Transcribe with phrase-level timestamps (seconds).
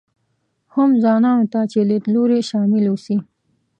[0.73, 3.17] هم ځوانانو ته چې لیدلوري شامل اوسي.